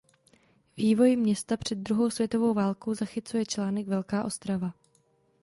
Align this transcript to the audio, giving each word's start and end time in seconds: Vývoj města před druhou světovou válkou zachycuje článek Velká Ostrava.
Vývoj 0.77 1.15
města 1.15 1.57
před 1.57 1.75
druhou 1.75 2.09
světovou 2.09 2.53
válkou 2.53 2.93
zachycuje 2.95 3.45
článek 3.45 3.87
Velká 3.87 4.23
Ostrava. 4.23 4.73